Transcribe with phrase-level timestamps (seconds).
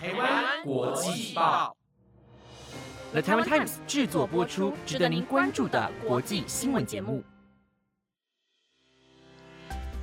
[0.00, 1.76] 台湾国际报
[3.10, 7.24] ，The Taiwan Times 制作播出，值得您关注的国际新闻节目。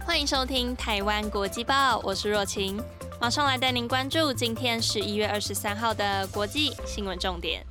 [0.05, 2.77] 欢迎收听台湾国际报，我是若晴，
[3.21, 7.65] 马上来带您关注今天十一月二十三号的国际新闻重点。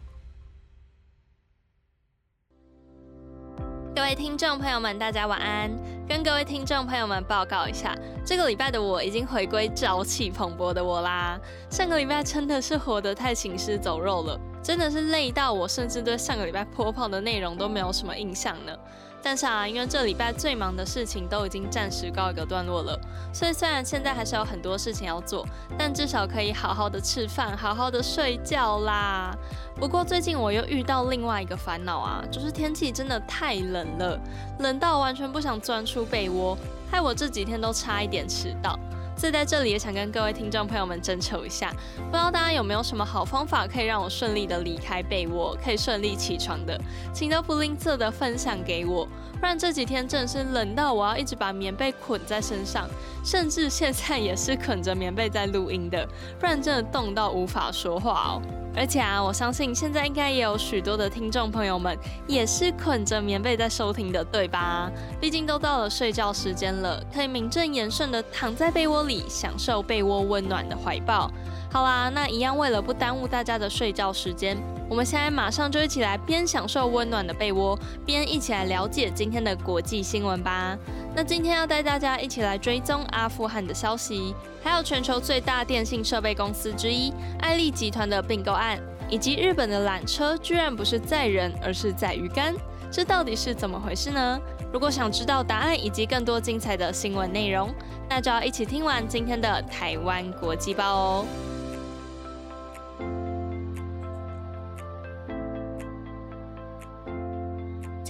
[3.95, 5.71] 各位听众朋友们，大家晚安。
[6.09, 11.39] 跟各位听众朋友们报告一下，这个礼拜的我已经回归朝气蓬勃的我啦。
[11.71, 18.77] 上个礼拜真的是活得太行尸走肉了，真的是累到我，甚至对上个礼拜播放的内容都没有什么印象呢。
[19.25, 23.01] 但是啊，因为这礼拜最忙的事情都已经暂时告一个段落了，
[23.33, 25.47] 所以虽然现在还是有很多事情要做，
[25.79, 29.35] 但至少可以好好的吃饭，好好的睡觉啦。
[29.77, 34.21] 不过最近我又遇到另外一个烦恼啊，就是天气真的太冷了，
[34.59, 36.57] 冷到完全不想钻出被窝，
[36.91, 38.79] 害我这几天都差一点迟到。
[39.17, 46.79] 所以在这里也想跟各位听众朋友们征求一下，不知道大家有没有什么好方法可以让我顺利的离开被窝，可以顺利起床的，
[47.13, 49.07] 请都不吝啬的分享给我。
[49.41, 52.89] 不然这几天真的是冷到我要一直把棉被捆在身上，
[53.25, 56.07] 甚至现在也是捆着棉被在录音的，
[56.39, 58.64] 不然真的冻到无法说话哦。
[58.77, 64.91] 而且啊，我相信现在应该也有许多的听众朋友们也是捆着棉被在收听的，对吧？
[65.21, 71.31] 毕竟都到了睡觉时间了，可以名正言顺的躺在被窝里，享受被窝温暖的怀抱。
[71.75, 74.57] 好啦，那一样为了不耽误大家的睡觉时间，
[74.89, 80.79] 我们现在马上就一起来边享受温暖的被窝，边一起来了解今天的国际新闻吧。
[81.17, 88.79] 那今天要带大家一起来追踪阿富汗的消息，还有全球最大电信设备公司之一爱立集团的并购案，
[89.11, 92.55] 以及日本的缆车居然不是载人，而是载鱼竿，
[92.89, 94.39] 这到底是怎么回事呢？
[94.73, 97.75] 如果想知道答案以及更多精彩的新闻内容，
[98.09, 101.27] 那就要一起听完今天的台湾国际报哦。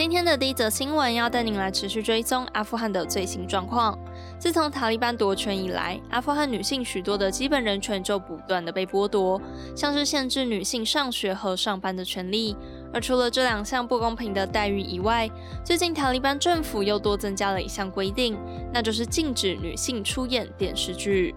[0.05, 3.99] 今天的第一则新闻要带您来持续追踪阿富汗的最新状况。
[4.39, 9.41] 自从塔利班夺权以来，阿富汗女性许多的基本人权就不断的被剥夺，
[9.75, 12.55] 像是限制女性上学和上班的权利。
[12.93, 15.27] 而除了这两项不公平的待遇以外，
[15.65, 18.37] 最近塔利班政府又多增加了一项规定，
[18.75, 21.35] 那就是禁止女性出演电视剧。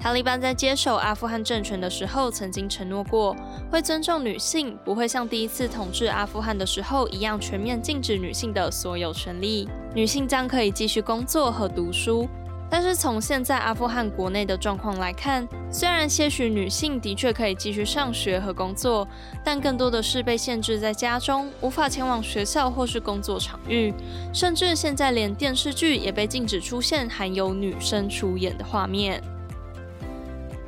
[0.00, 3.36] 塔利班在接手阿富汗政权的时候，曾经承诺过
[3.70, 9.68] 会尊重女性，不会像第一次统治阿富汗的时候一样全面禁止女性的所有权利。
[9.94, 12.26] 女性将可以继续工作和读书。
[12.72, 19.06] 但是从现在阿富汗国内的状况来看，虽然些许女性的确可以继续上学和工作，
[19.44, 23.92] 但更多的是被限制在家中，无法前往学校或是工作场域，
[24.32, 29.20] 甚至现在连电视剧也被禁止出现含有女生出演的画面。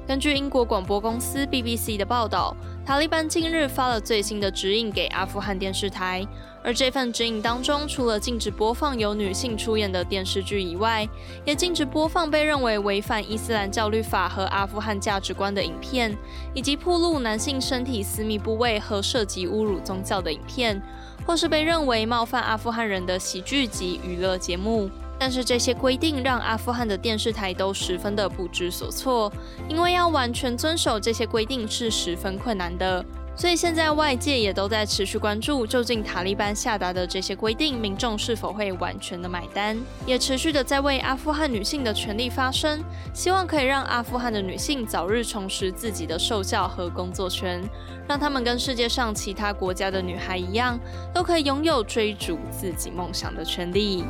[0.07, 6.27] 根据英国广播公司 BBC 的报道，塔利班近日发了最新的指引给阿富汗电视台，
[6.65, 11.09] 而这份指引当中，除了禁止播放由女性出演的电视剧以外，
[11.45, 16.15] 也禁止播放被认为违反伊斯兰教律法和阿富汗价值观的影片，
[16.53, 20.83] 以及暴露男性身体私密部位和涉及侮辱宗教的影片，
[21.25, 24.91] 或是被认为冒犯阿富汗人的喜剧及娱乐节目。
[25.23, 29.33] 但是这些规定让阿富汗的电视台都十分的不知所措，
[29.69, 33.05] 因为要完全遵守这些规定是十分困难的。
[33.37, 39.79] 所以现在外界也都在持续关注，究竟塔利班下达的这些规定，民众是否会完全的买单？
[40.05, 42.83] 也持续的在为阿富汗女性的权利发声，
[43.15, 47.63] 希望可以让阿富汗的女性早日重拾自己的受教和工作权，
[48.09, 50.77] 让她们跟世界上其他国家的女孩一样，
[51.15, 54.03] 都可以拥有追逐自己梦想的权利。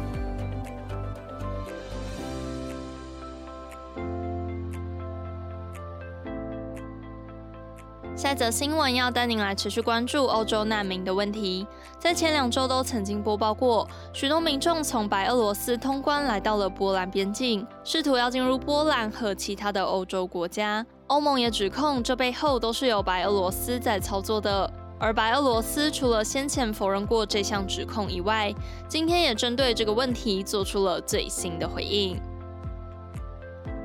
[8.32, 11.66] 下则新闻要带您来持续关注欧洲难民的问题。
[11.98, 20.87] 在前两周都曾经播报过，许多民众从白俄罗斯通关来到了波兰边境，试图要进入波兰和其他的欧洲国家。
[21.09, 24.73] 欧盟也指控这背后都是由白俄罗斯在操作的。
[24.99, 28.50] 而白俄罗斯除了先前否认过这项指控以外，
[28.88, 32.19] 今天也针对这个问题做出了最新的回应。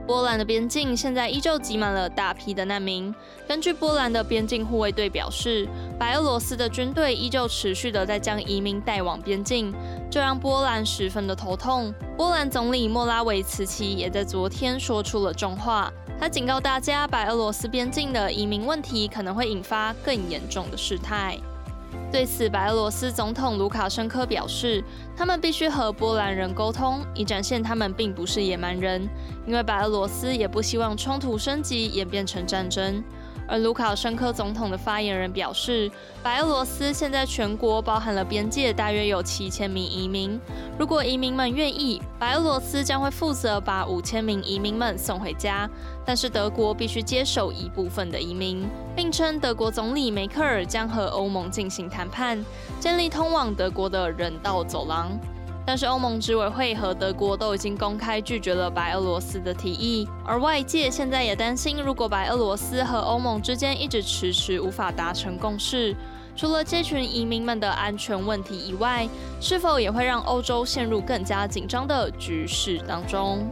[0.07, 3.13] 波兰的边境现在依旧挤满了大批的难民。
[3.45, 5.67] 根据波兰的边境护卫队表示，
[5.99, 9.73] 白俄罗斯的军队依旧持续的在将移民带往边境，
[10.09, 11.93] 这让波兰十分的头痛。
[12.15, 21.37] 波兰总理莫拉维茨奇也在昨天说出了重话，他警告大家，白俄罗斯边境的移民问题可能会引发更严重的事态。
[22.09, 24.81] 对此，白俄罗斯总统卢卡申科表示，
[25.15, 29.07] 他们必须和波兰人沟通，以展现他们并不是野蛮人，
[29.45, 33.03] 因为白俄罗斯也不希望冲突升级演变成战争。
[33.47, 35.89] 而卢卡申科总统的发言人表示，
[36.21, 40.39] 白俄罗斯现在全国包含了边界，大约有七千名移民。
[40.77, 45.69] 如果移民们愿意，白俄罗斯将会负责把五千名移民们送回家。
[46.05, 52.43] 但是德国必须接手一部分的移民，并称德国总理梅克尔将和欧盟进行谈判，
[52.79, 55.17] 建立通往德国的人道走廊。
[55.67, 65.93] 但是欧盟执委会和德国都已经公开拒绝了白俄罗斯的提议，而外界现在也担心，如果白俄罗斯和欧盟之间一直迟迟无法达成共识，
[66.37, 69.09] 除了这群移民们的安全问题以外，
[69.41, 73.45] 是否也会让欧洲陷入更加紧张的局势当中？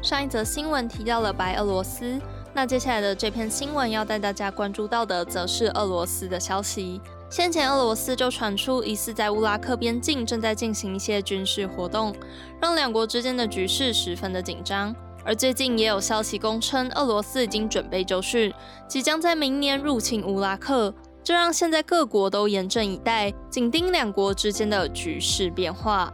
[0.00, 2.18] 上一则新闻提到了白俄罗斯。
[2.54, 7.00] 那接下来的这篇新闻要带大家关注到的，则是俄罗斯的消息。
[7.30, 12.14] 先前俄罗斯就传出疑似在乌拉克边境正在进行一些军事活动，
[12.60, 14.94] 让两国之间的局势十分的紧张。
[15.24, 18.54] 而最近也有消息公称，俄罗斯已经准备就绪，
[18.86, 20.92] 即将在明年入侵乌拉克，
[21.24, 26.12] 这让现在各国都严阵以待，紧盯两国之间的局势变化。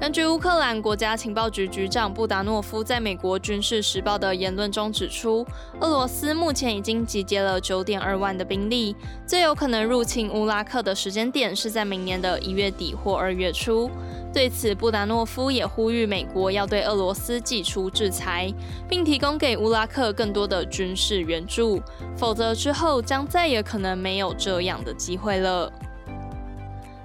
[0.00, 5.44] 根据乌克兰国家情报局局长布达诺夫在美国《军事时报》的言论中指出，
[5.80, 8.94] 俄罗斯目前已经集结了九点二万的兵力，
[9.26, 13.90] 最有可能入侵乌拉克的时间点是在明年的一月底或二月初。
[14.32, 18.52] 对此，布达诺夫也呼吁美国要对俄罗斯祭出制裁，
[18.88, 21.82] 并提供给乌拉克更多的军事援助，
[22.16, 25.72] 否则之后将再也可能没有这样的机会了。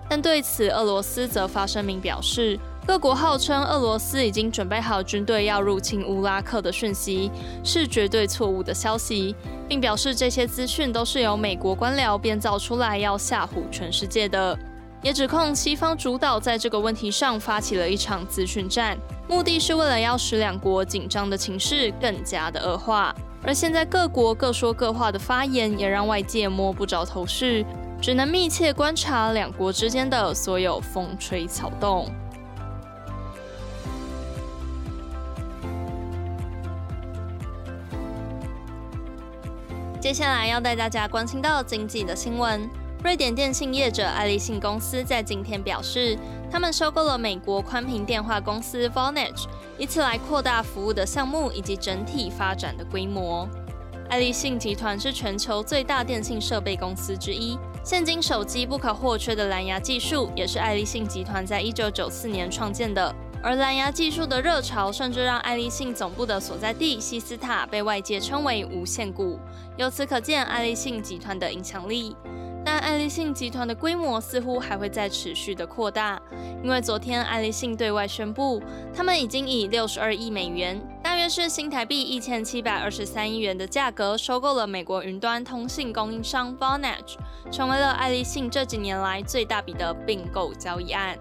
[0.07, 2.59] 但对此，俄罗斯则发声明表示。
[2.85, 7.31] 各国号称俄罗斯已经准备好军队要入侵乌拉克的讯息
[7.63, 9.33] 是绝对错误的消息，
[9.69, 14.57] 并表示这些资讯都是由美国官僚编造出来要吓唬全世界的，
[15.01, 18.97] 也指控西方主导在这个问题上发起了一场资讯战，
[19.29, 23.15] 目的是为了要使两国紧张的情势更加的恶化。
[23.43, 27.65] 而现在各国各说各话的发言也让外界摸不着头绪，
[28.01, 32.11] 只能密切观察两国之间的所有风吹草动。
[40.03, 42.69] 接下来要带大家关心到经济的新闻。
[43.05, 46.19] 瑞典电信业者爱立信公司在今天表示，
[46.51, 49.45] 他们收购了美国宽频电话公司 Vonage，
[49.77, 53.47] 以此来扩大服务的项目以及整体发展的规模。
[54.09, 63.15] 爱立信集团是全球最大电信设备公司之一，现今手机不可或缺的蓝牙技术也是爱立信集团在一九九四年创建的。
[63.43, 69.37] 而蓝牙技术的热潮，甚至让爱立信总部的所在地西斯塔被外界称为“无限谷”。
[69.75, 72.15] 由此可见，爱立信集团的影响力。
[72.65, 76.21] 但爱立信集团的规模似乎还会再持续的扩大，
[76.63, 78.63] 因为昨天爱立信对外宣布，
[78.95, 87.17] 他们已经以六十二亿美元，大约是新台币一千七百二十三亿元的价格，收购了美国云端通信供应商 Vonage，
[87.51, 91.19] 成为了爱立信这几年来最大笔的并购交易案。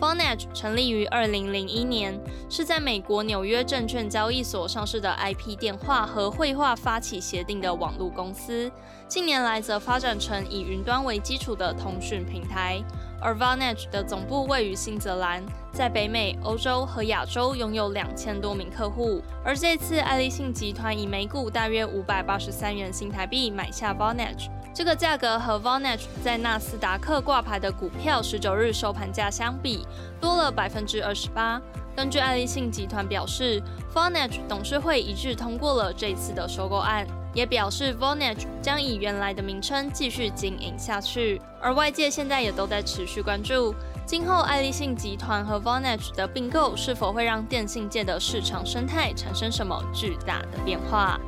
[0.00, 2.16] Vonage 成立于二零零一年，
[2.48, 8.70] 是在美国纽约证券交易所上市的 IP 电话和绘画发起协定的网络公司。
[9.08, 12.80] 近年来则发展成以云端为基础的通讯平台。
[13.20, 15.42] 而 Vonage 的总部位于新泽兰，
[15.72, 19.20] 在北美、欧洲和亚洲拥有两千多名客户。
[19.44, 24.48] 而这次爱立信集团以每股大约五百八十三元新台币买下 Vonage。
[24.78, 29.84] 这个价格和 Vonage 在纳斯达克挂牌的股票十九日收盘价相比，
[30.20, 31.60] 多了百分之二十八。
[31.96, 33.60] 根据爱立信集团表示
[33.92, 37.04] ，Vonage 董事会一致通过了这次的收购案，
[37.34, 41.42] 也表示 Vonage 将以原来的名称继续经营下去。
[41.60, 43.74] 而外界现在也都在持续关注，
[44.06, 51.18] 今后爱立信集团和 Vonage 的并购是否会让电信界的市场生态产生什么巨大的变化。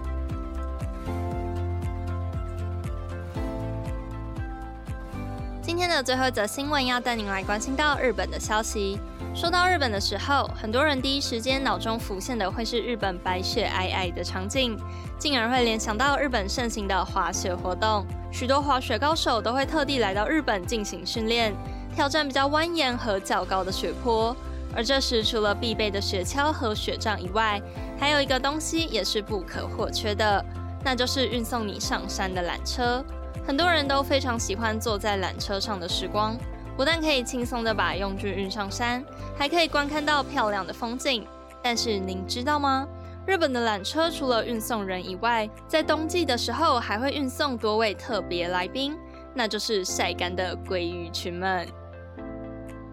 [5.80, 9.00] 今天的最后一则新闻要带您来关心到日本的消息。
[9.34, 14.78] 说到日本的时候，很多人第一时间脑中浮现的会是日本白雪皑皑的场景，
[15.18, 18.04] 进而会联想到日本盛行的滑雪活动。
[18.30, 21.54] 许多滑雪高手都会特地来到日本进行训练，
[21.96, 24.36] 挑战比较蜿蜒和较高的雪坡。
[24.76, 27.58] 而这时，除了必备的雪橇和雪杖以外，
[27.98, 30.44] 还有一个东西也是不可或缺的，
[30.84, 33.02] 那就是运送你上山的缆车。
[33.46, 36.36] 很多人都非常喜欢坐在缆车上的时光，
[36.76, 39.04] 不但可以轻松的把用具运上山，
[39.36, 41.26] 还可以观看到漂亮的风景。
[41.62, 42.86] 但是您知道吗？
[43.26, 48.96] 日本的缆车除了运送人以外，在冬季的时候还会运送多位特别来宾，
[49.34, 51.66] 那就是晒干的鲑鱼群们。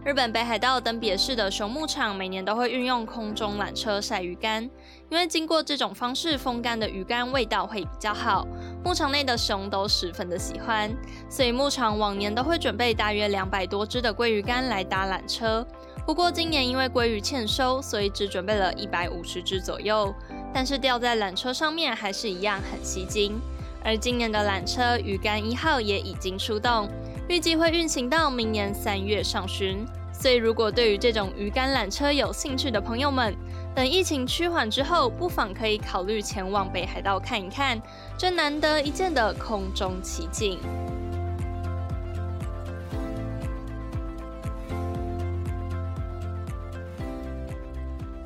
[0.03, 4.63] 日本北海道登别市的熊牧场每年都会运用空中缆车晒鱼干，
[5.09, 8.47] 因为经过这种方式风干的鱼干味道会比较好，
[8.87, 10.89] 牧场内的熊都十分的喜欢，
[11.29, 15.67] 所以牧场往年都会准备大约两百多只的鲑鱼干来搭缆车。
[16.05, 20.15] 不过今年因为鲑鱼欠收，所以只准备了一百五十只左右，
[20.53, 23.37] 但是吊在缆车上面还是一样很吸睛。
[23.83, 26.87] 而今年的缆车鱼竿一号也已经出动，
[27.27, 29.85] 预计会运行到明年三月上旬。
[30.13, 33.35] 所以，如果对于这种鱼竿缆车有兴趣的朋友们，
[33.77, 37.79] 等疫情趋缓之后，不妨可以考虑前往北海道看一看
[38.17, 40.57] 这难得一见的空中奇景。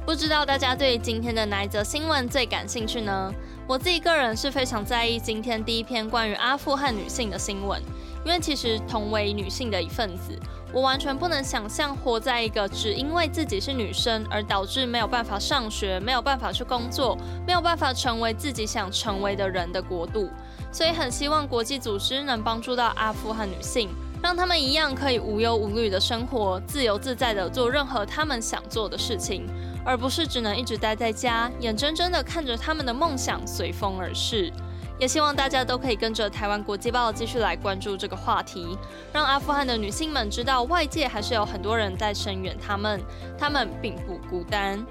[0.05, 3.33] 不知道大家对今天的哪一则新闻最感兴趣呢？
[3.71, 7.81] 我自己个人是非常在意今天第一篇关于阿富汗女性的新闻，
[8.25, 10.37] 因为其实同为女性的一份子。
[10.73, 20.29] 我完全不能想象活在一个只因为自己是女生而导致没有办法上学、没有办法去工作、没有办法成为自己想成为的人的国度。
[20.69, 23.87] 所以很希望国际组织能帮助到阿富汗女性，
[24.21, 29.47] 让他们一样可以无忧无虑的生活，自由自在的做任何他们想做的事情，
[29.83, 34.51] 而不是只能一直待在家，眼睁睁的看着他们的梦想随风而逝。
[34.99, 38.77] 也希望大家都可以跟着台湾国际报继续来关注这个话题，
[39.11, 43.01] 让阿富汗的女性们知道外界还是有很多人在声援他们，
[43.35, 44.85] 他们并不孤单。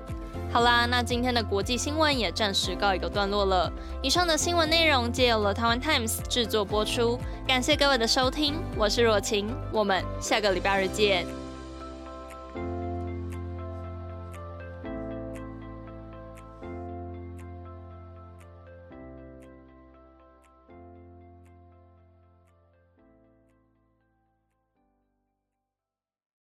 [0.52, 3.73] 好啦，那今天的国际新闻也暂时告一个段落了。
[4.02, 11.39] 以上的新闻内容皆由了台湾 Times 制作播出，感谢各位的收听，我是若晴，我们下个礼拜日见。